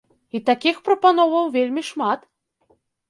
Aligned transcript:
І 0.37 0.39
такіх 0.47 0.79
прапановаў 0.87 1.53
вельмі 1.59 1.81
шмат! 1.91 2.19